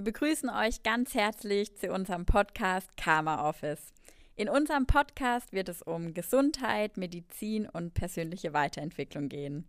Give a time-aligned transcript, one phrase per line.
[0.00, 3.92] Wir begrüßen euch ganz herzlich zu unserem Podcast Karma Office.
[4.34, 9.68] In unserem Podcast wird es um Gesundheit, Medizin und persönliche Weiterentwicklung gehen.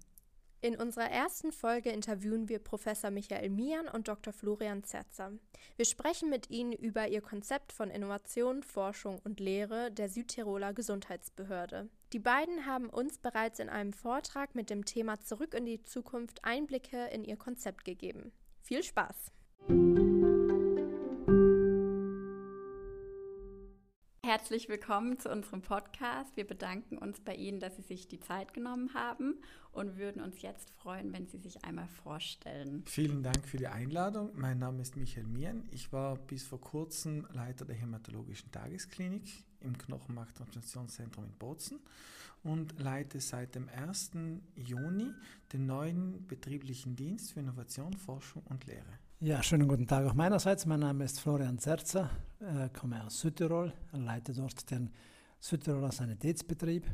[0.61, 4.31] In unserer ersten Folge interviewen wir Professor Michael Mian und Dr.
[4.31, 5.33] Florian Zerzer.
[5.75, 11.89] Wir sprechen mit ihnen über ihr Konzept von Innovation, Forschung und Lehre der Südtiroler Gesundheitsbehörde.
[12.13, 16.45] Die beiden haben uns bereits in einem Vortrag mit dem Thema Zurück in die Zukunft
[16.45, 18.31] Einblicke in ihr Konzept gegeben.
[18.61, 19.33] Viel Spaß!
[24.31, 26.37] Herzlich willkommen zu unserem Podcast.
[26.37, 29.35] Wir bedanken uns bei Ihnen, dass Sie sich die Zeit genommen haben
[29.73, 32.85] und würden uns jetzt freuen, wenn Sie sich einmal vorstellen.
[32.87, 34.31] Vielen Dank für die Einladung.
[34.33, 35.67] Mein Name ist Michael Mieren.
[35.71, 41.81] Ich war bis vor kurzem Leiter der Hämatologischen Tagesklinik im Knochenmarktransplantationszentrum in Bozen
[42.41, 44.11] und leite seit dem 1.
[44.55, 45.11] Juni
[45.51, 48.97] den neuen betrieblichen Dienst für Innovation, Forschung und Lehre.
[49.23, 50.65] Ja, schönen guten Tag auch meinerseits.
[50.65, 54.89] Mein Name ist Florian Zerzer, äh, komme aus Südtirol, leite dort den
[55.39, 56.87] Südtiroler Sanitätsbetrieb.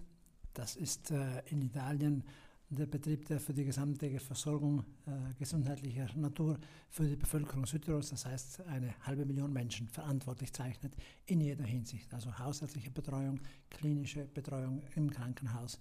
[0.53, 2.25] Das ist äh, in Italien
[2.67, 8.25] der Betrieb, der für die gesamte Versorgung äh, gesundheitlicher Natur für die Bevölkerung Südtirols, das
[8.25, 12.13] heißt eine halbe Million Menschen, verantwortlich zeichnet in jeder Hinsicht.
[12.13, 13.39] Also hausärztliche Betreuung,
[13.69, 15.79] klinische Betreuung im Krankenhaus,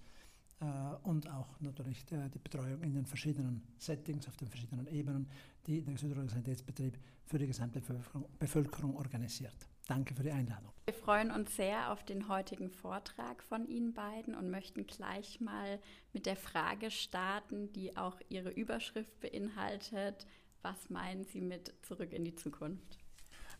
[1.03, 5.29] und auch natürlich der, die Betreuung in den verschiedenen Settings, auf den verschiedenen Ebenen,
[5.67, 9.55] die der Südtiroler Sanitätsbetrieb für die gesamte Bevölkerung, Bevölkerung organisiert.
[9.87, 10.71] Danke für die Einladung.
[10.85, 15.79] Wir freuen uns sehr auf den heutigen Vortrag von Ihnen beiden und möchten gleich mal
[16.11, 20.25] mit der Frage starten, die auch Ihre Überschrift beinhaltet.
[20.61, 22.97] Was meinen Sie mit Zurück in die Zukunft?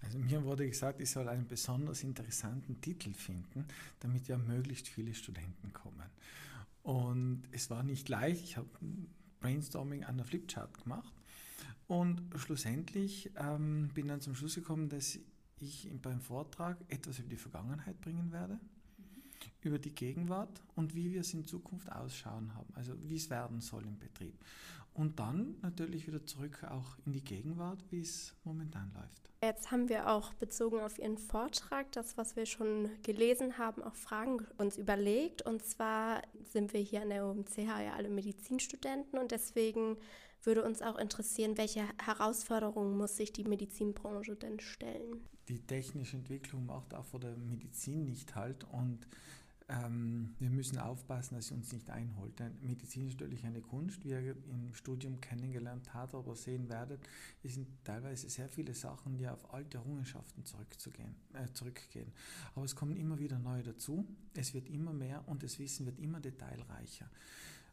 [0.02, 3.66] Also mir wurde gesagt, ich soll einen besonders interessanten Titel finden,
[4.00, 6.10] damit ja möglichst viele Studenten kommen.
[6.88, 8.46] Und es war nicht leicht.
[8.46, 8.70] Ich habe
[9.42, 11.14] Brainstorming an der Flipchart gemacht.
[11.86, 15.20] Und schlussendlich ähm, bin dann zum Schluss gekommen, dass
[15.60, 18.58] ich beim Vortrag etwas über die Vergangenheit bringen werde,
[19.64, 23.60] über die Gegenwart und wie wir es in Zukunft ausschauen haben, also wie es werden
[23.60, 24.40] soll im Betrieb.
[24.98, 29.30] Und dann natürlich wieder zurück auch in die Gegenwart, wie es momentan läuft.
[29.44, 33.94] Jetzt haben wir auch bezogen auf Ihren Vortrag, das, was wir schon gelesen haben, auch
[33.94, 35.44] Fragen uns überlegt.
[35.44, 39.98] Und zwar sind wir hier an der UMCH ja alle Medizinstudenten und deswegen
[40.42, 45.28] würde uns auch interessieren, welche Herausforderungen muss sich die Medizinbranche denn stellen?
[45.48, 49.08] Die technische Entwicklung macht auch vor der Medizin nicht halt und
[49.70, 52.40] ähm, wir müssen aufpassen, dass sie uns nicht einholt.
[52.40, 57.02] Denn Medizin ist natürlich eine Kunst, wie ihr im Studium kennengelernt habt, aber sehen werdet,
[57.44, 62.14] es sind teilweise sehr viele Sachen, die auf alte Errungenschaften zurückzugehen, äh, zurückgehen.
[62.56, 66.00] Aber es kommen immer wieder neue dazu, es wird immer mehr und das Wissen wird
[66.00, 67.10] immer detailreicher.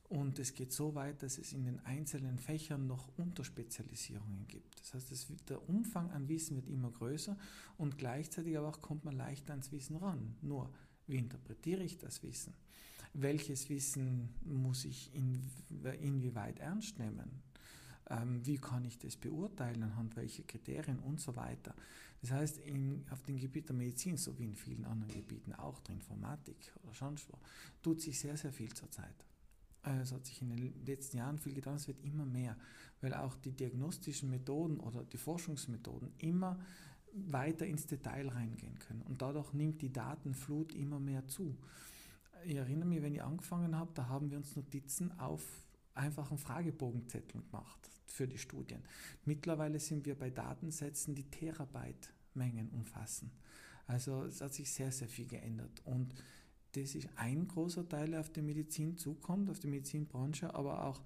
[0.08, 4.80] Und es geht so weit, dass es in den einzelnen Fächern noch Unterspezialisierungen gibt.
[4.80, 7.36] Das heißt, es, der Umfang an Wissen wird immer größer
[7.78, 10.36] und gleichzeitig aber auch kommt man leichter ans Wissen ran.
[10.42, 10.70] Nur
[11.06, 12.54] wie interpretiere ich das Wissen?
[13.12, 15.40] Welches Wissen muss ich in,
[16.00, 17.42] inwieweit ernst nehmen?
[18.10, 21.74] Ähm, wie kann ich das beurteilen, anhand welcher Kriterien und so weiter.
[22.20, 25.78] Das heißt, in, auf dem Gebiet der Medizin, so wie in vielen anderen Gebieten, auch
[25.80, 27.38] der Informatik oder sonst wo,
[27.82, 29.14] tut sich sehr, sehr viel zurzeit.
[29.82, 32.56] Es hat sich in den letzten Jahren viel getan, es wird immer mehr,
[33.02, 36.58] weil auch die diagnostischen Methoden oder die Forschungsmethoden immer
[37.14, 39.02] weiter ins Detail reingehen können.
[39.02, 41.56] Und dadurch nimmt die Datenflut immer mehr zu.
[42.44, 45.42] Ich erinnere mich, wenn ich angefangen habe, da haben wir uns Notizen auf
[45.94, 48.82] einfachen Fragebogenzetteln gemacht für die Studien.
[49.24, 53.30] Mittlerweile sind wir bei Datensätzen, die Terabyte-Mengen umfassen.
[53.86, 55.82] Also es hat sich sehr, sehr viel geändert.
[55.84, 56.14] Und
[56.72, 61.02] das ist ein großer Teil, der auf die Medizin zukommt, auf die Medizinbranche, aber auch,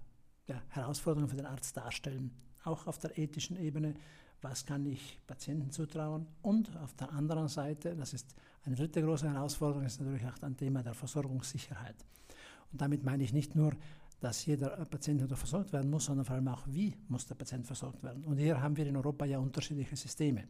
[0.47, 2.31] ja, Herausforderungen für den Arzt darstellen
[2.65, 3.95] auch auf der ethischen Ebene,
[4.41, 9.31] was kann ich Patienten zutrauen und auf der anderen Seite, das ist eine dritte große
[9.31, 11.97] Herausforderung, ist natürlich auch ein Thema der Versorgungssicherheit.
[12.73, 13.73] Und damit meine ich nicht nur,
[14.21, 18.03] dass jeder Patient versorgt werden muss, sondern vor allem auch, wie muss der Patient versorgt
[18.03, 18.25] werden.
[18.25, 20.45] Und hier haben wir in Europa ja unterschiedliche Systeme.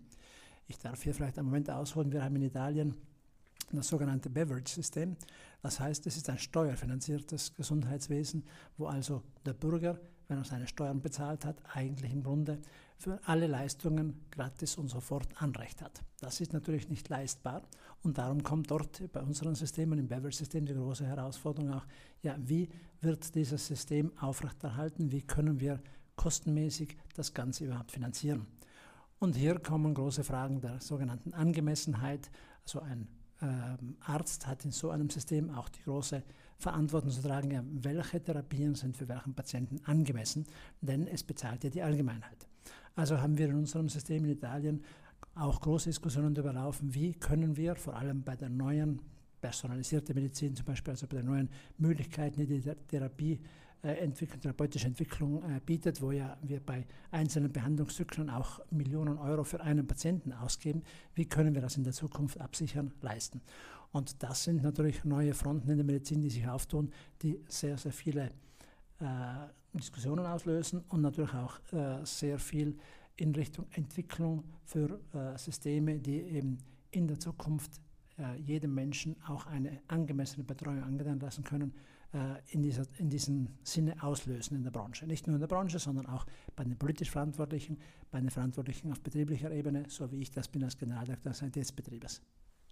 [0.69, 2.13] Ich darf hier vielleicht einen Moment ausholen.
[2.13, 2.95] Wir haben in Italien
[3.73, 5.17] das sogenannte Beverage-System.
[5.63, 8.45] Das heißt, es ist ein steuerfinanziertes Gesundheitswesen,
[8.77, 9.99] wo also der Bürger,
[10.29, 12.59] wenn er seine Steuern bezahlt hat, eigentlich im Grunde
[12.97, 16.03] für alle Leistungen gratis und sofort Anrecht hat.
[16.21, 17.63] Das ist natürlich nicht leistbar
[18.03, 21.87] und darum kommt dort bei unseren Systemen im Beverage-System die große Herausforderung auch,
[22.23, 22.69] ja, wie
[23.01, 25.81] wird dieses System aufrechterhalten, wie können wir
[26.17, 28.47] kostenmäßig das Ganze überhaupt finanzieren.
[29.19, 32.31] Und hier kommen große Fragen der sogenannten Angemessenheit.
[32.65, 33.07] Also ein
[33.43, 36.23] ähm, Arzt hat in so einem System auch die große
[36.59, 40.47] Verantwortung zu tragen, ja, welche Therapien sind für welchen Patienten angemessen,
[40.81, 42.47] denn es bezahlt ja die Allgemeinheit.
[42.95, 44.85] Also haben wir in unserem System in Italien
[45.35, 49.01] auch große Diskussionen darüber laufen, wie können wir vor allem bei der neuen
[49.41, 51.49] personalisierten Medizin, zum Beispiel also bei den neuen
[51.79, 53.41] Möglichkeiten, die die Therapie
[53.89, 59.61] Entwicklung, therapeutische Entwicklung äh, bietet, wo ja wir bei einzelnen Behandlungszyklen auch Millionen Euro für
[59.61, 60.83] einen Patienten ausgeben.
[61.15, 63.41] Wie können wir das in der Zukunft absichern, leisten?
[63.91, 66.93] Und das sind natürlich neue Fronten in der Medizin, die sich auftun,
[67.23, 68.31] die sehr, sehr viele
[69.01, 72.79] äh, Diskussionen auslösen und natürlich auch äh, sehr viel
[73.17, 76.59] in Richtung Entwicklung für äh, Systeme, die eben
[76.91, 77.81] in der Zukunft
[78.19, 81.75] äh, jedem Menschen auch eine angemessene Betreuung angedeihen lassen können,
[82.13, 85.07] äh, in, dieser, in diesem Sinne auslösen in der Branche.
[85.07, 87.79] Nicht nur in der Branche, sondern auch bei den politisch Verantwortlichen,
[88.11, 92.21] bei den Verantwortlichen auf betrieblicher Ebene, so wie ich das bin als Generaldirektor des Sanitätsbetriebes.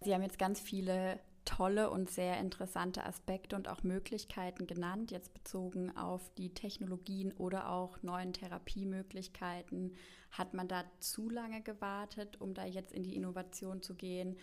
[0.02, 5.32] Sie haben jetzt ganz viele tolle und sehr interessante Aspekte und auch Möglichkeiten genannt, jetzt
[5.34, 9.94] bezogen auf die Technologien oder auch neuen Therapiemöglichkeiten.
[10.31, 14.37] Hat man da zu lange gewartet, um da jetzt in die Innovation zu gehen?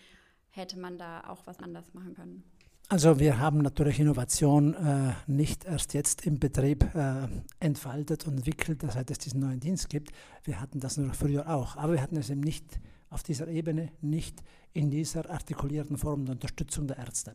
[0.50, 2.44] Hätte man da auch was anders machen können?
[2.90, 7.28] Also wir haben natürlich Innovation äh, nicht erst jetzt im Betrieb äh,
[7.60, 10.10] entfaltet und entwickelt, seit es diesen neuen Dienst gibt.
[10.44, 12.80] Wir hatten das nur früher auch, aber wir hatten es eben nicht
[13.10, 14.42] auf dieser Ebene, nicht
[14.72, 17.34] in dieser artikulierten Form der Unterstützung der Ärzte.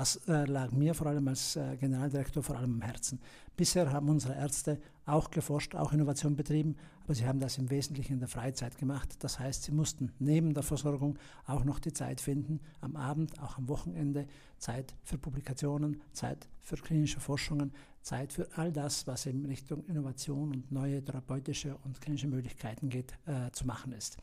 [0.00, 3.18] Was äh, lag mir vor allem als äh, Generaldirektor vor allem am Herzen.
[3.56, 8.12] Bisher haben unsere Ärzte auch geforscht, auch Innovation betrieben, aber sie haben das im Wesentlichen
[8.12, 9.16] in der Freizeit gemacht.
[9.18, 11.18] Das heißt, sie mussten neben der Versorgung
[11.48, 14.28] auch noch die Zeit finden, am Abend, auch am Wochenende,
[14.58, 20.52] Zeit für Publikationen, Zeit für klinische Forschungen, Zeit für all das, was in Richtung Innovation
[20.52, 24.16] und neue therapeutische und klinische Möglichkeiten geht, äh, zu machen ist.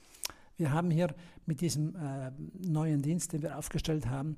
[0.57, 1.13] Wir haben hier
[1.45, 2.31] mit diesem äh,
[2.65, 4.37] neuen Dienst, den wir aufgestellt haben,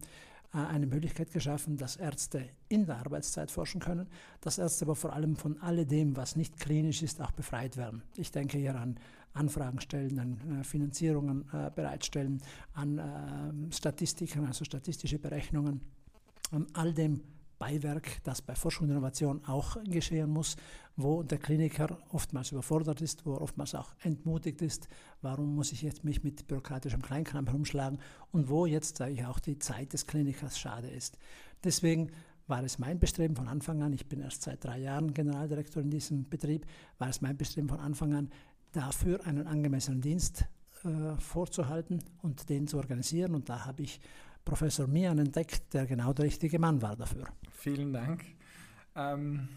[0.51, 4.07] eine Möglichkeit geschaffen, dass Ärzte in der Arbeitszeit forschen können,
[4.41, 8.01] dass Ärzte aber vor allem von alledem, was nicht klinisch ist, auch befreit werden.
[8.15, 8.97] Ich denke hier an
[9.33, 12.41] Anfragen stellen, an äh, Finanzierungen äh, bereitstellen,
[12.73, 15.81] an Statistiken, also statistische Berechnungen,
[16.51, 17.21] an all dem
[17.59, 20.55] Beiwerk, das bei Forschung und Innovation auch geschehen muss,
[20.95, 24.87] wo der Kliniker oftmals überfordert ist, wo er oftmals auch entmutigt ist,
[25.21, 27.99] warum muss ich jetzt mich mit bürokratischem Kleinkram herumschlagen
[28.31, 31.17] und wo jetzt sage ich auch die Zeit des Klinikers schade ist.
[31.63, 32.11] Deswegen
[32.47, 35.91] war es mein Bestreben von Anfang an, ich bin erst seit drei Jahren Generaldirektor in
[35.91, 36.65] diesem Betrieb,
[36.97, 38.29] war es mein Bestreben von Anfang an,
[38.71, 40.45] dafür einen angemessenen Dienst
[40.83, 43.35] äh, vorzuhalten und den zu organisieren.
[43.35, 43.99] Und da habe ich
[44.47, 47.27] Professor Mian entdeckt, der genau der richtige Mann war dafür.
[47.51, 48.23] Vielen Dank.
[48.95, 49.49] Ähm,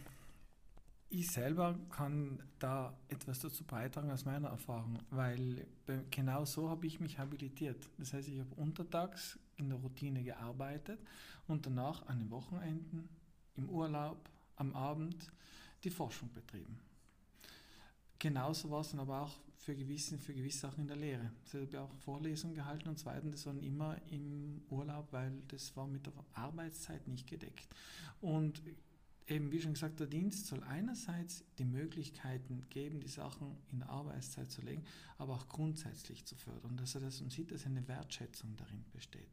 [1.08, 5.64] ich selber kann da etwas dazu beitragen aus meiner Erfahrung, weil
[6.10, 7.88] genau so habe ich mich habilitiert.
[7.98, 10.98] Das heißt, ich habe untertags in der Routine gearbeitet
[11.46, 13.08] und danach an den Wochenenden,
[13.56, 15.30] im Urlaub, am Abend
[15.84, 16.80] die Forschung betrieben.
[18.18, 21.30] Genauso war es dann aber auch für gewisse, für gewisse Sachen in der Lehre.
[21.44, 25.76] Also ich habe auch Vorlesungen gehalten und zweitens, das waren immer im Urlaub, weil das
[25.76, 27.68] war mit der Arbeitszeit nicht gedeckt.
[28.22, 28.62] Und
[29.26, 33.90] eben, wie schon gesagt, der Dienst soll einerseits die Möglichkeiten geben, die Sachen in der
[33.90, 34.82] Arbeitszeit zu legen,
[35.18, 39.28] aber auch grundsätzlich zu fördern, dass er das und sieht, dass eine Wertschätzung darin besteht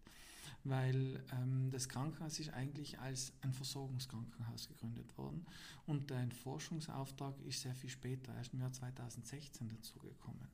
[0.70, 5.46] weil ähm, das Krankenhaus ist eigentlich als ein Versorgungskrankenhaus gegründet worden
[5.86, 10.48] und ein Forschungsauftrag ist sehr viel später, erst im Jahr 2016 dazugekommen,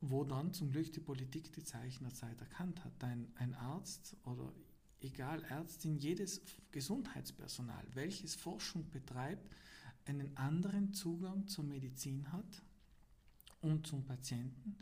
[0.00, 2.92] wo dann zum Glück die Politik die Zeichen der Zeit erkannt hat.
[3.04, 4.52] Ein, ein Arzt oder
[5.00, 6.40] egal Ärztin, jedes
[6.72, 9.50] Gesundheitspersonal, welches Forschung betreibt,
[10.06, 12.62] einen anderen Zugang zur Medizin hat
[13.60, 14.76] und zum Patienten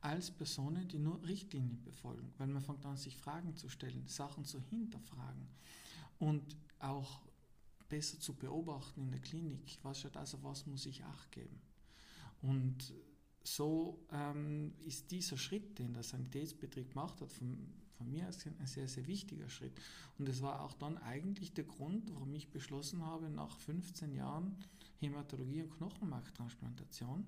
[0.00, 4.44] als Personen, die nur Richtlinien befolgen, weil man fängt an, sich Fragen zu stellen, Sachen
[4.44, 5.48] zu hinterfragen
[6.18, 7.20] und auch
[7.88, 11.60] besser zu beobachten in der Klinik, was schaut also, was muss ich Acht geben.
[12.40, 12.94] Und
[13.42, 17.58] so ähm, ist dieser Schritt, den der Sanitätsbetrieb gemacht hat, von,
[17.96, 19.72] von mir aus ein sehr, sehr wichtiger Schritt.
[20.18, 24.56] Und es war auch dann eigentlich der Grund, warum ich beschlossen habe, nach 15 Jahren
[25.00, 27.24] Hämatologie und Knochenmarktransplantation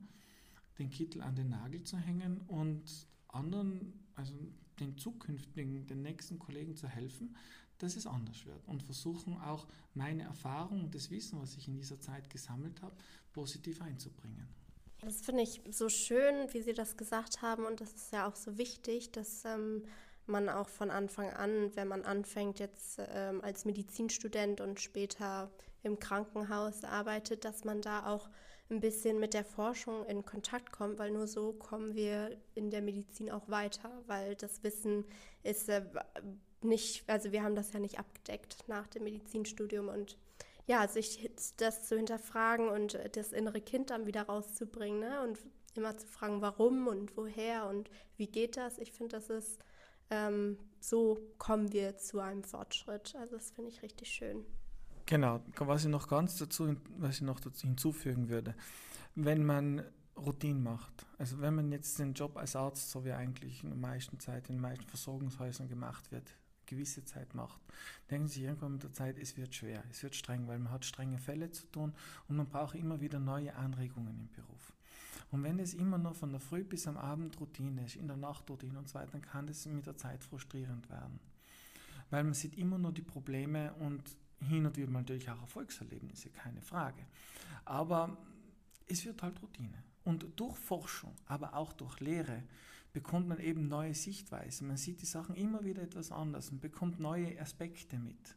[0.79, 2.83] den Kittel an den Nagel zu hängen und
[3.29, 4.35] anderen, also
[4.81, 7.37] den zukünftigen, den nächsten Kollegen zu helfen,
[7.79, 11.77] dass es anders wird und versuchen auch meine Erfahrung und das Wissen, was ich in
[11.77, 12.95] dieser Zeit gesammelt habe,
[13.33, 14.47] positiv einzubringen.
[15.01, 18.37] Das finde ich so schön, wie Sie das gesagt haben und das ist ja auch
[18.37, 19.83] so wichtig, dass ähm,
[20.27, 25.51] man auch von Anfang an, wenn man anfängt jetzt ähm, als Medizinstudent und später
[25.83, 28.29] im Krankenhaus arbeitet, dass man da auch
[28.73, 32.83] ein bisschen mit der Forschung in Kontakt kommt, weil nur so kommen wir in der
[32.83, 35.05] Medizin auch weiter, weil das Wissen
[35.43, 35.85] ist äh,
[36.63, 40.17] nicht, also wir haben das ja nicht abgedeckt nach dem Medizinstudium und
[40.67, 45.23] ja, sich das zu hinterfragen und das innere Kind dann wieder rauszubringen ne?
[45.23, 45.39] und
[45.75, 48.79] immer zu fragen, warum und woher und wie geht das.
[48.79, 49.59] Ich finde, das ist,
[50.11, 53.15] ähm, so kommen wir zu einem Fortschritt.
[53.17, 54.47] Also das finde ich richtig schön.
[55.07, 58.55] Genau, was ich noch ganz dazu, was ich noch dazu hinzufügen würde,
[59.15, 59.83] wenn man
[60.17, 63.79] Routine macht, also wenn man jetzt den Job als Arzt, so wie eigentlich in der
[63.79, 67.61] meisten Zeit in den meisten Versorgungshäusern gemacht wird, gewisse Zeit macht,
[68.11, 70.85] denken Sie irgendwann mit der Zeit, es wird schwer, es wird streng, weil man hat
[70.85, 71.93] strenge Fälle zu tun
[72.29, 74.73] und man braucht immer wieder neue Anregungen im Beruf.
[75.31, 78.17] Und wenn es immer nur von der Früh bis am Abend Routine ist, in der
[78.17, 81.21] Nacht Routine und so weiter, dann kann das mit der Zeit frustrierend werden.
[82.11, 84.03] Weil man sieht immer nur die Probleme und
[84.43, 87.07] hin und wieder natürlich auch Erfolgserlebnisse, keine Frage.
[87.65, 88.17] Aber
[88.87, 89.83] es wird halt Routine.
[90.05, 92.43] Und durch Forschung, aber auch durch Lehre,
[92.93, 94.69] bekommt man eben neue Sichtweisen.
[94.69, 98.37] Man sieht die Sachen immer wieder etwas anders und bekommt neue Aspekte mit.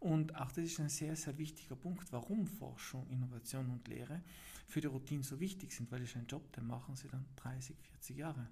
[0.00, 4.22] Und auch das ist ein sehr, sehr wichtiger Punkt, warum Forschung, Innovation und Lehre
[4.66, 7.24] für die Routine so wichtig sind, weil das ist ein Job, den machen sie dann
[7.36, 8.48] 30, 40 Jahre.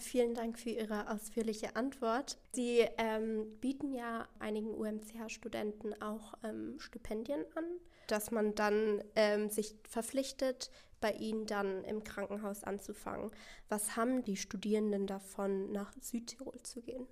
[0.00, 2.38] Vielen Dank für Ihre ausführliche Antwort.
[2.52, 7.64] Sie ähm, bieten ja einigen UMCH-Studenten auch ähm, Stipendien an,
[8.06, 10.70] dass man dann ähm, sich verpflichtet,
[11.02, 13.30] bei Ihnen dann im Krankenhaus anzufangen.
[13.68, 17.06] Was haben die Studierenden davon, nach Südtirol zu gehen?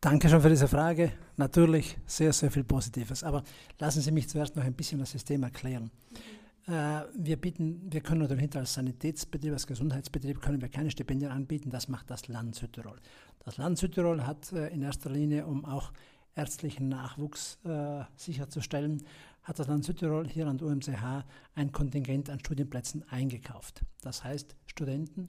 [0.00, 1.12] Danke schon für diese Frage.
[1.36, 3.24] Natürlich sehr, sehr viel Positives.
[3.24, 3.42] Aber
[3.80, 5.90] lassen Sie mich zuerst noch ein bisschen das System erklären.
[6.10, 6.43] Mhm.
[6.66, 11.70] Äh, wir bieten, wir können natürlich als Sanitätsbetrieb, als Gesundheitsbetrieb können wir keine Stipendien anbieten,
[11.70, 12.98] das macht das Land Südtirol.
[13.44, 15.92] Das Land Südtirol hat äh, in erster Linie, um auch
[16.34, 19.04] ärztlichen Nachwuchs äh, sicherzustellen,
[19.42, 23.84] hat das Land Südtirol hier an der UMCH ein Kontingent an Studienplätzen eingekauft.
[24.00, 25.26] Das heißt, Studenten,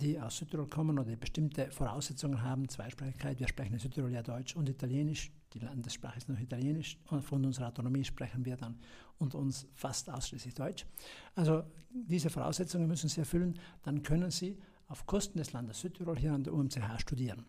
[0.00, 4.22] die aus Südtirol kommen oder die bestimmte Voraussetzungen haben, Zweisprachigkeit, wir sprechen in Südtirol ja
[4.22, 8.78] Deutsch und Italienisch, die Landessprache ist noch Italienisch und von unserer Autonomie sprechen wir dann
[9.18, 10.86] und uns fast ausschließlich Deutsch.
[11.34, 16.32] Also diese Voraussetzungen müssen Sie erfüllen, dann können Sie auf Kosten des Landes Südtirol hier
[16.32, 17.44] an der UMCH studieren.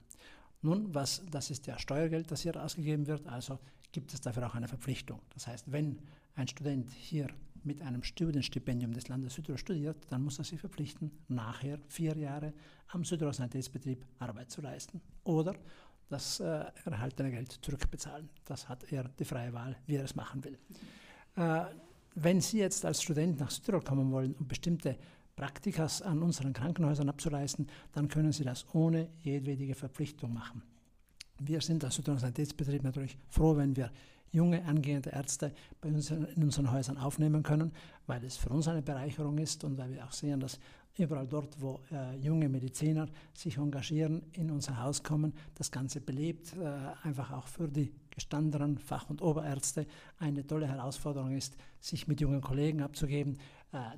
[0.62, 3.60] Nun, was, das ist ja Steuergeld, das hier ausgegeben wird, also
[3.92, 5.22] gibt es dafür auch eine Verpflichtung.
[5.34, 6.00] Das heißt, wenn
[6.36, 7.30] ein Student hier
[7.64, 12.54] mit einem Studienstipendium des Landes Südtirol studiert, dann muss er sich verpflichten, nachher vier Jahre
[12.88, 15.02] am Südtirol Sanitätsbetrieb Arbeit zu leisten.
[15.24, 15.56] Oder
[16.10, 18.30] das äh, erhaltene Geld zurückbezahlen.
[18.46, 20.58] Das hat er die freie Wahl, wie er es machen will.
[21.36, 21.66] Äh,
[22.16, 24.98] wenn Sie jetzt als Student nach Südtirol kommen wollen, um bestimmte
[25.36, 30.64] Praktikas an unseren Krankenhäusern abzuleisten, dann können Sie das ohne jedwede Verpflichtung machen.
[31.40, 33.92] Wir sind als Südtiroler Sanitätsbetrieb natürlich froh, wenn wir
[34.32, 37.72] junge angehende Ärzte bei uns in unseren Häusern aufnehmen können,
[38.06, 40.60] weil es für uns eine Bereicherung ist und weil wir auch sehen, dass
[41.00, 46.54] überall dort, wo äh, junge Mediziner sich engagieren, in unser Haus kommen, das Ganze belebt,
[46.58, 49.86] äh, einfach auch für die gestandenen Fach- und Oberärzte
[50.20, 53.38] eine tolle Herausforderung ist, sich mit jungen Kollegen abzugeben,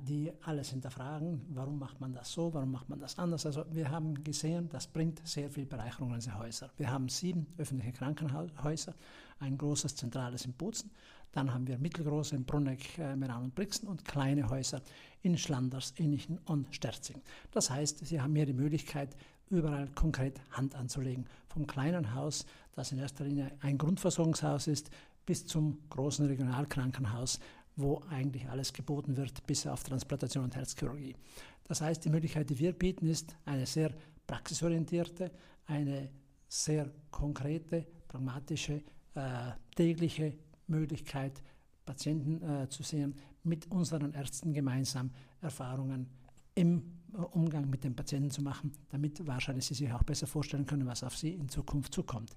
[0.06, 3.46] die alles hinterfragen, warum macht man das so, warum macht man das anders.
[3.46, 6.70] Also wir haben gesehen, das bringt sehr viel Bereicherung in unsere Häuser.
[6.76, 8.94] Wir haben sieben öffentliche Krankenhäuser,
[9.40, 10.90] ein großes zentrales in Bozen,
[11.32, 14.82] dann haben wir mittelgroße in Bruneck, äh, Meran und Brixen und kleine Häuser
[15.22, 17.22] in Schlanders, Innichen und Sterzing.
[17.50, 19.16] Das heißt, Sie haben hier die Möglichkeit,
[19.48, 21.26] überall konkret Hand anzulegen.
[21.48, 24.90] Vom kleinen Haus, das in erster Linie ein Grundversorgungshaus ist,
[25.24, 27.38] bis zum großen Regionalkrankenhaus,
[27.76, 31.16] wo eigentlich alles geboten wird, bis auf Transplantation und Herzchirurgie.
[31.64, 33.92] Das heißt, die Möglichkeit, die wir bieten, ist eine sehr
[34.26, 35.30] praxisorientierte,
[35.66, 36.10] eine
[36.48, 38.82] sehr konkrete, pragmatische,
[39.14, 40.34] äh, tägliche
[40.66, 41.42] Möglichkeit,
[41.84, 45.10] Patienten äh, zu sehen, mit unseren Ärzten gemeinsam
[45.40, 46.08] Erfahrungen
[46.54, 50.66] im äh, Umgang mit den Patienten zu machen, damit wahrscheinlich Sie sich auch besser vorstellen
[50.66, 52.32] können, was auf Sie in Zukunft zukommt.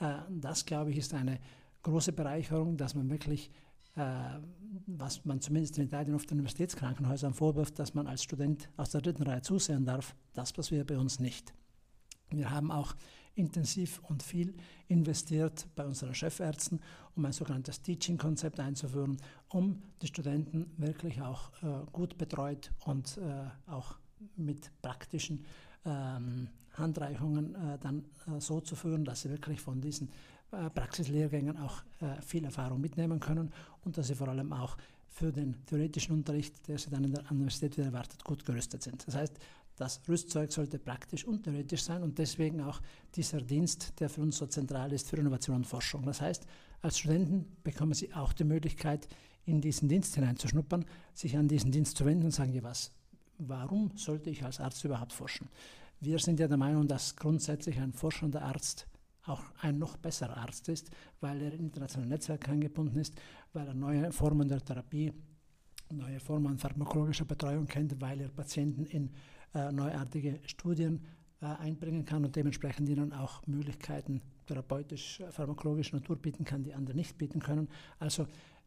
[0.00, 1.38] Äh, das, glaube ich, ist eine
[1.82, 3.50] große Bereicherung, dass man wirklich
[4.86, 9.22] was man zumindest in Italien oft Universitätskrankenhäusern vorwirft, dass man als Student aus der dritten
[9.22, 10.14] Reihe zusehen darf.
[10.34, 11.52] Das passiert bei uns nicht.
[12.30, 12.94] Wir haben auch
[13.34, 14.54] intensiv und viel
[14.88, 16.80] investiert bei unseren Chefärzten,
[17.14, 19.16] um ein sogenanntes Teaching-Konzept einzuführen,
[19.48, 23.98] um die Studenten wirklich auch äh, gut betreut und äh, auch
[24.36, 25.44] mit praktischen
[25.84, 30.10] ähm, Handreichungen äh, dann äh, so zu führen, dass sie wirklich von diesen
[30.50, 33.52] Praxislehrgängen auch äh, viel Erfahrung mitnehmen können
[33.84, 34.76] und dass sie vor allem auch
[35.08, 39.06] für den theoretischen Unterricht, der sie dann in der Universität wieder erwartet, gut gerüstet sind.
[39.06, 39.38] Das heißt,
[39.76, 42.80] das Rüstzeug sollte praktisch und theoretisch sein und deswegen auch
[43.14, 46.04] dieser Dienst, der für uns so zentral ist für Innovation und Forschung.
[46.04, 46.46] Das heißt,
[46.82, 49.08] als Studenten bekommen Sie auch die Möglichkeit,
[49.44, 52.92] in diesen Dienst hineinzuschnuppern, sich an diesen Dienst zu wenden und sagen, ja was,
[53.38, 55.48] warum sollte ich als Arzt überhaupt forschen?
[56.00, 58.86] Wir sind ja der Meinung, dass grundsätzlich ein forschender Arzt
[59.26, 63.14] auch ein noch besserer Arzt ist, weil er in internationale Netzwerke eingebunden ist,
[63.52, 65.12] weil er neue Formen der Therapie,
[65.90, 69.10] neue Formen pharmakologischer Betreuung kennt, weil er Patienten in
[69.54, 71.04] äh, neuartige Studien
[71.40, 76.74] äh, einbringen kann und dementsprechend ihnen auch Möglichkeiten therapeutisch, äh, pharmakologischer Natur bieten kann, die
[76.74, 77.68] andere nicht bieten können.
[77.98, 78.26] Also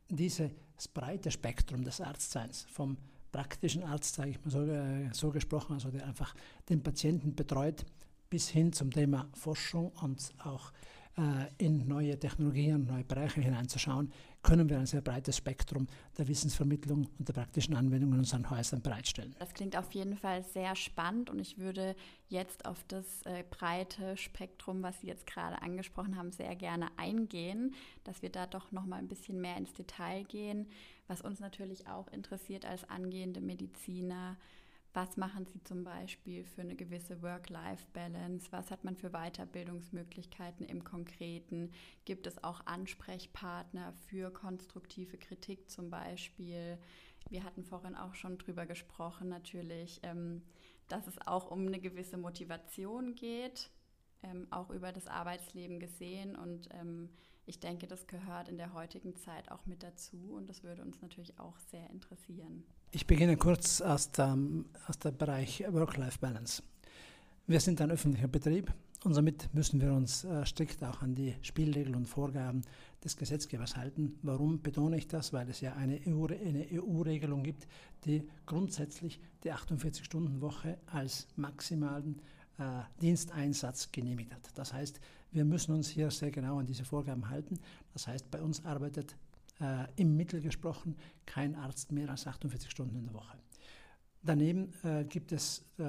[0.09, 0.51] dieses
[0.93, 2.97] breite Spektrum des Arztseins, vom
[3.31, 6.35] praktischen Arzt, sage ich mal so, äh, so gesprochen, also der einfach
[6.69, 7.85] den Patienten betreut,
[8.31, 10.71] bis hin zum Thema Forschung und auch
[11.17, 14.11] äh, in neue Technologien, neue Bereiche hineinzuschauen,
[14.41, 18.81] können wir ein sehr breites Spektrum der Wissensvermittlung und der praktischen Anwendung in unseren Häusern
[18.81, 19.35] bereitstellen.
[19.37, 21.95] Das klingt auf jeden Fall sehr spannend und ich würde
[22.29, 27.75] jetzt auf das äh, breite Spektrum, was Sie jetzt gerade angesprochen haben, sehr gerne eingehen,
[28.05, 30.69] dass wir da doch noch mal ein bisschen mehr ins Detail gehen,
[31.07, 34.37] was uns natürlich auch interessiert als angehende Mediziner
[34.93, 38.51] was machen Sie zum Beispiel für eine gewisse Work-Life-Balance?
[38.51, 41.71] Was hat man für Weiterbildungsmöglichkeiten im Konkreten?
[42.03, 46.77] Gibt es auch Ansprechpartner für konstruktive Kritik zum Beispiel?
[47.29, 50.41] Wir hatten vorhin auch schon drüber gesprochen, natürlich, ähm,
[50.89, 53.69] dass es auch um eine gewisse Motivation geht,
[54.23, 56.35] ähm, auch über das Arbeitsleben gesehen.
[56.35, 57.09] Und ähm,
[57.45, 61.01] ich denke, das gehört in der heutigen Zeit auch mit dazu und das würde uns
[61.01, 62.63] natürlich auch sehr interessieren.
[62.91, 66.63] Ich beginne kurz aus dem, aus dem Bereich Work-Life-Balance.
[67.47, 68.73] Wir sind ein öffentlicher Betrieb
[69.03, 72.61] und somit müssen wir uns äh, strikt auch an die Spielregeln und Vorgaben
[73.03, 74.19] des Gesetzgebers halten.
[74.21, 75.33] Warum betone ich das?
[75.33, 77.67] Weil es ja eine EU-Regelung EU gibt,
[78.05, 82.21] die grundsätzlich die 48-Stunden-Woche als maximalen
[83.01, 84.49] Diensteinsatz genehmigt hat.
[84.55, 84.99] Das heißt,
[85.31, 87.59] wir müssen uns hier sehr genau an diese Vorgaben halten.
[87.93, 89.15] Das heißt, bei uns arbeitet
[89.59, 93.37] äh, im Mittel gesprochen kein Arzt mehr als 48 Stunden in der Woche.
[94.23, 95.83] Daneben äh, gibt es äh,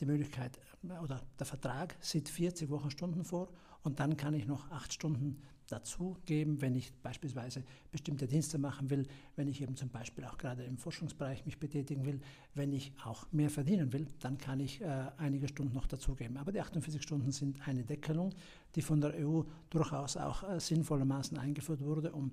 [0.00, 3.48] die Möglichkeit, äh, oder der Vertrag sieht 40 Wochenstunden vor
[3.82, 8.90] und dann kann ich noch 8 Stunden dazu geben, wenn ich beispielsweise bestimmte Dienste machen
[8.90, 12.20] will, wenn ich eben zum Beispiel auch gerade im Forschungsbereich mich betätigen will,
[12.54, 14.86] wenn ich auch mehr verdienen will, dann kann ich äh,
[15.18, 16.36] einige Stunden noch dazugeben.
[16.38, 18.34] Aber die 48 Stunden sind eine Deckelung,
[18.74, 22.32] die von der EU durchaus auch äh, sinnvollermaßen eingeführt wurde, um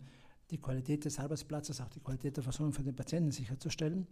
[0.51, 4.07] die Qualität des Arbeitsplatzes, auch die Qualität der Versorgung für den Patienten sicherzustellen.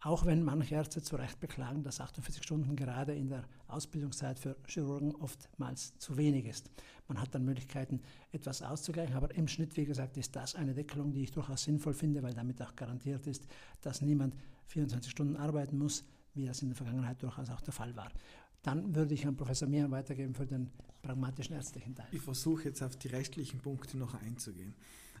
[0.00, 4.56] Auch wenn manche Ärzte zu Recht beklagen, dass 48 Stunden gerade in der Ausbildungszeit für
[4.66, 6.70] Chirurgen oftmals zu wenig ist.
[7.08, 11.12] Man hat dann Möglichkeiten, etwas auszugleichen, aber im Schnitt, wie gesagt, ist das eine Deckelung,
[11.12, 13.46] die ich durchaus sinnvoll finde, weil damit auch garantiert ist,
[13.80, 14.34] dass niemand
[14.66, 16.04] 24 Stunden arbeiten muss,
[16.34, 18.10] wie das in der Vergangenheit durchaus auch der Fall war.
[18.62, 22.08] Dann würde ich an Professor Mian weitergeben für den pragmatischen ärztlichen Teil.
[22.12, 24.74] Ich versuche jetzt auf die rechtlichen Punkte noch einzugehen.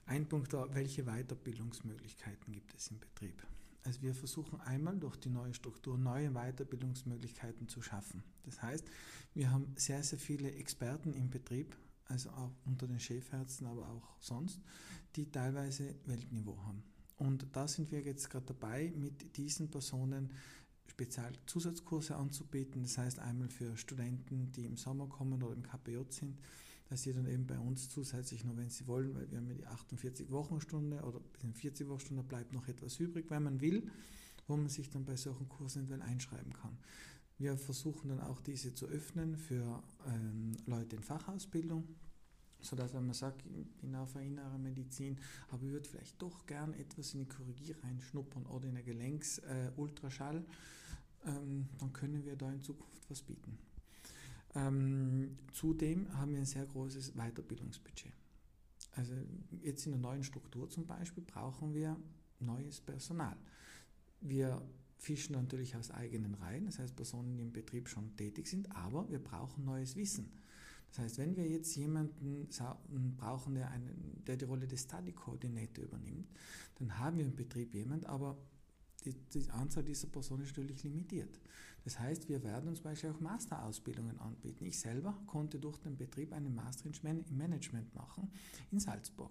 [0.04, 3.42] Ein Punkt welche Weiterbildungsmöglichkeiten gibt es im Betrieb?
[3.86, 8.24] Also wir versuchen einmal durch die neue Struktur neue Weiterbildungsmöglichkeiten zu schaffen.
[8.42, 8.84] Das heißt,
[9.32, 14.16] wir haben sehr, sehr viele Experten im Betrieb, also auch unter den Chefärzten, aber auch
[14.20, 14.60] sonst,
[15.14, 16.82] die teilweise Weltniveau haben.
[17.16, 20.32] Und da sind wir jetzt gerade dabei, mit diesen Personen
[20.88, 22.82] speziell Zusatzkurse anzubieten.
[22.82, 26.40] Das heißt einmal für Studenten, die im Sommer kommen oder im KPJ sind,
[26.88, 29.54] dass sie dann eben bei uns zusätzlich noch, wenn sie wollen, weil wir haben ja
[29.54, 31.20] die 48 Wochenstunde oder
[31.54, 33.90] 40 Wochenstunde bleibt noch etwas übrig, wenn man will,
[34.46, 36.78] wo man sich dann bei solchen Kursen einschreiben kann.
[37.38, 41.84] Wir versuchen dann auch diese zu öffnen für ähm, Leute in Fachausbildung,
[42.62, 45.18] sodass wenn man sagt, ich bin auf innere Medizin,
[45.50, 50.38] aber ich würde vielleicht doch gern etwas in die Chirurgie reinschnuppern oder in eine Gelenks-Ultraschall,
[51.26, 53.58] äh, ähm, dann können wir da in Zukunft was bieten.
[54.56, 58.12] Ähm, zudem haben wir ein sehr großes Weiterbildungsbudget.
[58.92, 59.12] Also
[59.62, 61.96] jetzt in der neuen Struktur zum Beispiel brauchen wir
[62.40, 63.36] neues Personal.
[64.22, 64.62] Wir
[64.96, 69.08] fischen natürlich aus eigenen Reihen, das heißt Personen, die im Betrieb schon tätig sind, aber
[69.10, 70.32] wir brauchen neues Wissen.
[70.88, 72.48] Das heißt, wenn wir jetzt jemanden
[73.18, 76.26] brauchen, der, einen, der die Rolle des Study Coordinator übernimmt,
[76.78, 78.38] dann haben wir im Betrieb jemanden, aber
[79.06, 81.40] die, die, Anzahl dieser Personen ist natürlich limitiert.
[81.84, 84.64] Das heißt, wir werden uns beispielsweise auch Masterausbildungen anbieten.
[84.64, 88.30] Ich selber konnte durch den Betrieb einen Master im Management machen
[88.72, 89.30] in Salzburg.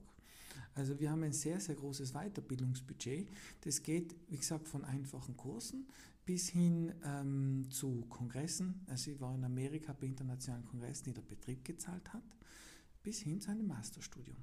[0.74, 3.30] Also wir haben ein sehr, sehr großes Weiterbildungsbudget.
[3.62, 5.88] Das geht, wie gesagt, von einfachen Kursen
[6.26, 8.82] bis hin ähm, zu Kongressen.
[8.88, 12.24] Also ich war in Amerika bei internationalen Kongressen, die der Betrieb gezahlt hat,
[13.04, 14.38] bis hin zu einem Masterstudium.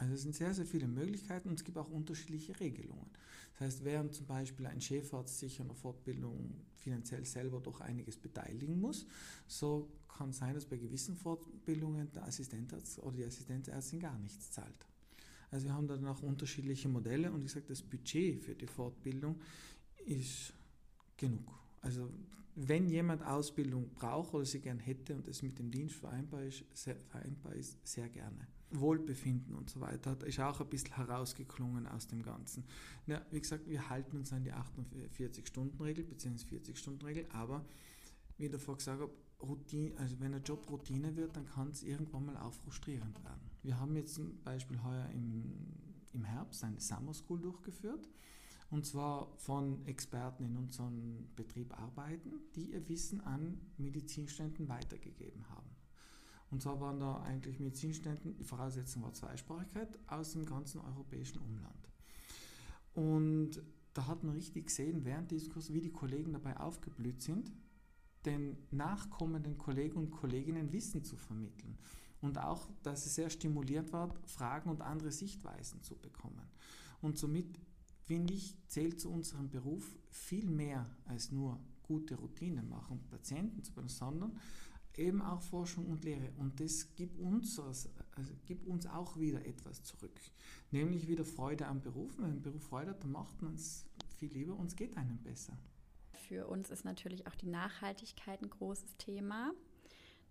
[0.00, 3.10] Also es sind sehr, sehr viele Möglichkeiten und es gibt auch unterschiedliche Regelungen.
[3.52, 8.16] Das heißt, während zum Beispiel ein Chefarzt sich an der Fortbildung finanziell selber doch einiges
[8.16, 9.06] beteiligen muss,
[9.46, 14.86] so kann sein, dass bei gewissen Fortbildungen der Assistentarzt oder die Assistenzärztin gar nichts zahlt.
[15.50, 19.38] Also wir haben dann auch unterschiedliche Modelle und ich sage, das Budget für die Fortbildung
[20.06, 20.54] ist
[21.18, 21.52] genug.
[21.82, 22.08] Also
[22.54, 26.64] wenn jemand Ausbildung braucht oder sie gern hätte und es mit dem Dienst vereinbar ist,
[26.72, 28.48] sehr, vereinbar ist, sehr gerne.
[28.72, 32.64] Wohlbefinden und so weiter ist auch ein bisschen herausgeklungen aus dem Ganzen.
[33.06, 36.56] Ja, wie gesagt, wir halten uns an die 48-Stunden-Regel bzw.
[36.56, 37.64] 40-Stunden-Regel, aber
[38.38, 41.82] wie ich davor gesagt habe, Routine, also wenn ein Job Routine wird, dann kann es
[41.82, 43.50] irgendwann mal auch frustrierend werden.
[43.62, 45.52] Wir haben jetzt zum Beispiel heuer im,
[46.12, 48.08] im Herbst eine Summer School durchgeführt
[48.70, 55.68] und zwar von Experten in unserem Betrieb arbeiten, die ihr Wissen an Medizinständen weitergegeben haben.
[56.50, 61.88] Und zwar waren da eigentlich Medizinständen, die Voraussetzung war Zweisprachigkeit aus dem ganzen europäischen Umland.
[62.94, 63.62] Und
[63.94, 67.52] da hat man richtig gesehen, während des Kurses, wie die Kollegen dabei aufgeblüht sind,
[68.24, 71.78] den nachkommenden Kollegen und Kolleginnen Wissen zu vermitteln.
[72.20, 76.46] Und auch, dass es sehr stimuliert war, Fragen und andere Sichtweisen zu bekommen.
[77.00, 77.58] Und somit,
[78.04, 83.72] finde ich, zählt zu unserem Beruf viel mehr als nur gute Routinen machen, Patienten zu
[83.72, 84.38] behandeln, sondern
[84.96, 86.30] eben auch Forschung und Lehre.
[86.38, 90.20] Und das gibt uns, also gibt uns auch wieder etwas zurück.
[90.70, 92.16] Nämlich wieder Freude am Beruf.
[92.18, 93.86] Wenn einen Beruf Freude hat, dann macht man es
[94.18, 95.56] viel lieber und es geht einem besser.
[96.28, 99.52] Für uns ist natürlich auch die Nachhaltigkeit ein großes Thema.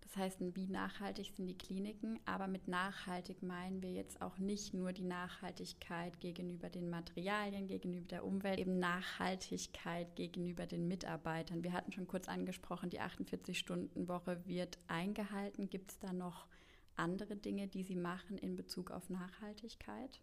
[0.09, 2.19] Das heißt, wie nachhaltig sind die Kliniken?
[2.25, 8.07] Aber mit nachhaltig meinen wir jetzt auch nicht nur die Nachhaltigkeit gegenüber den Materialien, gegenüber
[8.07, 11.63] der Umwelt, eben Nachhaltigkeit gegenüber den Mitarbeitern.
[11.63, 15.69] Wir hatten schon kurz angesprochen, die 48-Stunden-Woche wird eingehalten.
[15.69, 16.47] Gibt es da noch
[16.95, 20.21] andere Dinge, die Sie machen in Bezug auf Nachhaltigkeit?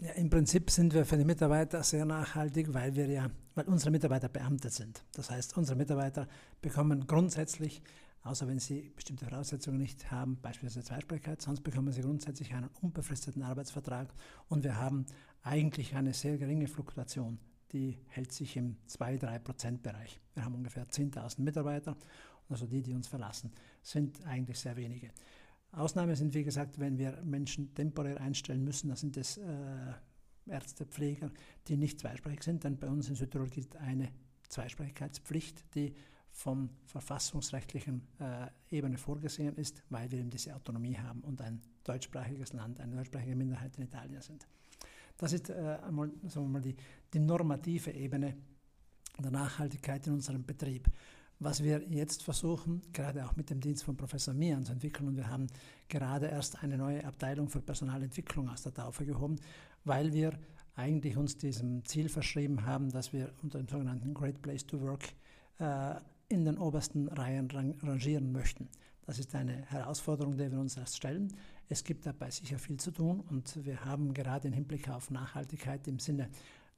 [0.00, 3.92] Ja, Im Prinzip sind wir für die Mitarbeiter sehr nachhaltig, weil wir ja, weil unsere
[3.92, 5.04] Mitarbeiter Beamte sind.
[5.12, 6.26] Das heißt, unsere Mitarbeiter
[6.62, 7.80] bekommen grundsätzlich
[8.22, 13.42] außer wenn sie bestimmte Voraussetzungen nicht haben, beispielsweise Zweisprachigkeit, sonst bekommen sie grundsätzlich einen unbefristeten
[13.42, 14.12] Arbeitsvertrag
[14.48, 15.06] und wir haben
[15.42, 17.38] eigentlich eine sehr geringe Fluktuation.
[17.72, 20.20] Die hält sich im 2-3-Prozent-Bereich.
[20.34, 21.96] Wir haben ungefähr 10.000 Mitarbeiter,
[22.48, 23.52] also die, die uns verlassen,
[23.82, 25.10] sind eigentlich sehr wenige.
[25.72, 29.92] Ausnahme sind, wie gesagt, wenn wir Menschen temporär einstellen müssen, da sind es äh,
[30.46, 31.30] Ärzte, Pfleger,
[31.68, 34.08] die nicht zweisprachig sind, denn bei uns in Südtirol gilt eine
[34.48, 35.94] Zweisprachigkeitspflicht, die
[36.32, 42.52] von verfassungsrechtlichen äh, Ebene vorgesehen ist, weil wir eben diese Autonomie haben und ein deutschsprachiges
[42.52, 44.46] Land, eine deutschsprachige Minderheit in Italien sind.
[45.16, 46.76] Das ist äh, einmal, sagen wir mal, die,
[47.12, 48.36] die normative Ebene
[49.18, 50.88] der Nachhaltigkeit in unserem Betrieb.
[51.38, 55.16] Was wir jetzt versuchen, gerade auch mit dem Dienst von Professor Mian zu entwickeln, und
[55.16, 55.46] wir haben
[55.88, 59.36] gerade erst eine neue Abteilung für Personalentwicklung aus der Taufe gehoben,
[59.84, 60.38] weil wir
[60.76, 65.04] eigentlich uns diesem Ziel verschrieben haben, dass wir unter dem sogenannten Great Place to Work
[65.58, 65.94] äh,
[66.30, 68.68] in den obersten Reihen rangieren möchten.
[69.04, 71.34] Das ist eine Herausforderung, der wir uns erst stellen.
[71.68, 75.86] Es gibt dabei sicher viel zu tun und wir haben gerade im Hinblick auf Nachhaltigkeit
[75.88, 76.30] im Sinne,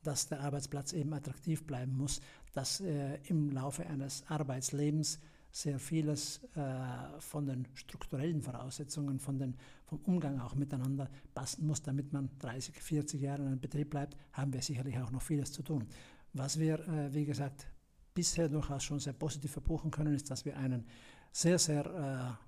[0.03, 2.21] dass der Arbeitsplatz eben attraktiv bleiben muss,
[2.55, 9.55] dass äh, im Laufe eines Arbeitslebens sehr vieles äh, von den strukturellen Voraussetzungen, von den,
[9.85, 14.17] vom Umgang auch miteinander passen muss, damit man 30, 40 Jahre in einem Betrieb bleibt,
[14.33, 15.87] haben wir sicherlich auch noch vieles zu tun.
[16.33, 17.67] Was wir, äh, wie gesagt,
[18.14, 20.87] bisher durchaus schon sehr positiv verbuchen können, ist, dass wir einen
[21.33, 22.38] sehr, sehr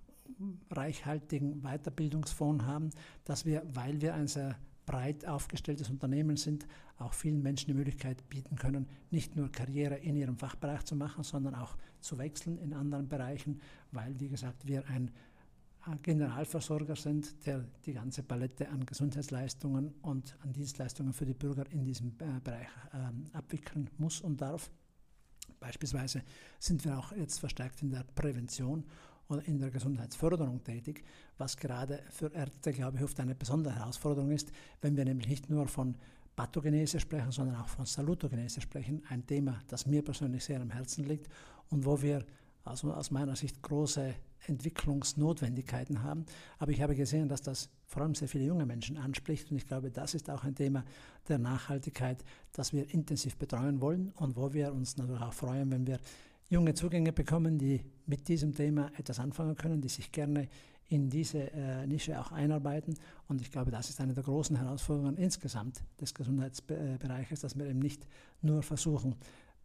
[0.71, 2.91] äh, reichhaltigen Weiterbildungsfonds haben,
[3.25, 6.67] dass wir, weil wir ein sehr breit aufgestelltes Unternehmen sind,
[6.99, 11.25] auch vielen Menschen die Möglichkeit bieten können, nicht nur Karriere in ihrem Fachbereich zu machen,
[11.25, 13.61] sondern auch zu wechseln in anderen Bereichen,
[13.93, 15.11] weil, wie gesagt, wir ein
[16.03, 21.85] Generalversorger sind, der die ganze Palette an Gesundheitsleistungen und an Dienstleistungen für die Bürger in
[21.85, 24.71] diesem äh, Bereich äh, abwickeln muss und darf.
[25.61, 26.23] Beispielsweise
[26.59, 28.85] sind wir auch jetzt verstärkt in der Prävention
[29.29, 31.05] und in der Gesundheitsförderung tätig,
[31.39, 35.49] was gerade für Ärzte, glaube ich, oft eine besondere Herausforderung ist, wenn wir nämlich nicht
[35.49, 35.97] nur von
[36.37, 41.05] Pathogenese sprechen, sondern auch von Salutogenese sprechen, ein Thema, das mir persönlich sehr am Herzen
[41.05, 41.29] liegt
[41.71, 42.25] und wo wir
[42.65, 44.15] also aus meiner Sicht große
[44.47, 46.27] Entwicklungsnotwendigkeiten haben.
[46.59, 49.51] Aber ich habe gesehen, dass das vor allem sehr viele junge Menschen anspricht.
[49.51, 50.85] Und ich glaube, das ist auch ein Thema
[51.29, 55.87] der Nachhaltigkeit, das wir intensiv betreuen wollen und wo wir uns natürlich auch freuen, wenn
[55.87, 55.99] wir
[56.49, 60.49] junge Zugänge bekommen, die mit diesem Thema etwas anfangen können, die sich gerne
[60.89, 62.95] in diese äh, Nische auch einarbeiten.
[63.27, 67.79] Und ich glaube, das ist eine der großen Herausforderungen insgesamt des Gesundheitsbereiches, dass wir eben
[67.79, 68.07] nicht
[68.43, 69.17] nur versuchen,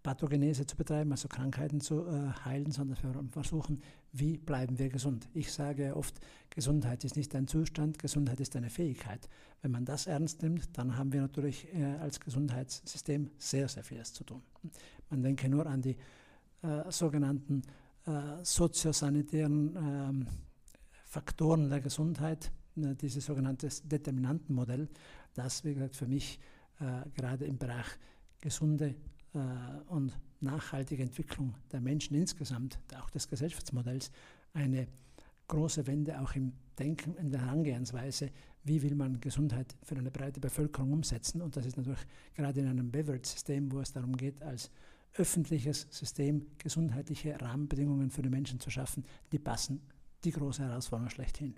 [0.09, 3.79] Pathogenese zu betreiben, also Krankheiten zu äh, heilen, sondern wir versuchen,
[4.11, 5.29] wie bleiben wir gesund.
[5.35, 6.19] Ich sage oft,
[6.49, 9.29] Gesundheit ist nicht ein Zustand, Gesundheit ist eine Fähigkeit.
[9.61, 14.11] Wenn man das ernst nimmt, dann haben wir natürlich äh, als Gesundheitssystem sehr, sehr vieles
[14.11, 14.41] zu tun.
[15.11, 15.95] Man denke nur an die
[16.63, 17.61] äh, sogenannten
[18.07, 20.27] äh, soziosanitären ähm,
[21.05, 24.89] Faktoren der Gesundheit, äh, dieses sogenannte Determinantenmodell,
[25.35, 26.39] das, wie gesagt, für mich
[26.79, 27.85] äh, gerade im Bereich
[28.41, 28.95] gesunde
[29.87, 34.11] und nachhaltige Entwicklung der Menschen insgesamt, auch des Gesellschaftsmodells,
[34.53, 34.87] eine
[35.47, 38.31] große Wende auch im Denken, in der Herangehensweise,
[38.63, 41.41] wie will man Gesundheit für eine breite Bevölkerung umsetzen.
[41.41, 44.71] Und das ist natürlich gerade in einem Beverage-System, wo es darum geht, als
[45.15, 49.81] öffentliches System gesundheitliche Rahmenbedingungen für die Menschen zu schaffen, die passen
[50.23, 51.55] die große Herausforderung schlechthin.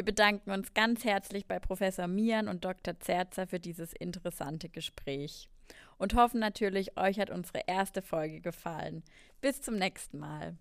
[0.00, 2.98] Wir bedanken uns ganz herzlich bei Professor Mian und Dr.
[3.00, 5.50] Zerzer für dieses interessante Gespräch
[5.98, 9.02] und hoffen natürlich, euch hat unsere erste Folge gefallen.
[9.42, 10.56] Bis zum nächsten Mal.